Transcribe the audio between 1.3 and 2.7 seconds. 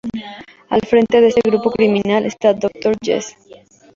grupo criminal está el